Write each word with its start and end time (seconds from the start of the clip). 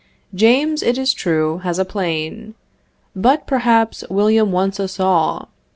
James, 0.33 0.81
it 0.81 0.97
is 0.97 1.13
true, 1.13 1.59
has 1.59 1.77
a 1.77 1.85
plane; 1.85 2.55
but, 3.15 3.45
perhaps, 3.45 4.03
William 4.09 4.51
wants 4.51 4.79
a 4.79 4.87
saw. 4.87 5.45